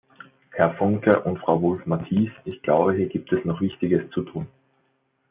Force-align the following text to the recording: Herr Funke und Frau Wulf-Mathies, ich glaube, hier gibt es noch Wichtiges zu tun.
Herr 0.53 0.73
Funke 0.79 1.19
und 1.25 1.37
Frau 1.37 1.61
Wulf-Mathies, 1.61 2.31
ich 2.45 2.63
glaube, 2.63 2.93
hier 2.95 3.05
gibt 3.07 3.31
es 3.33 3.45
noch 3.45 3.61
Wichtiges 3.61 4.01
zu 4.15 4.23
tun. 4.23 4.47